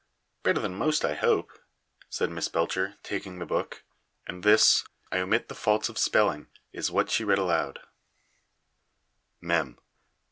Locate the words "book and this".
3.45-4.83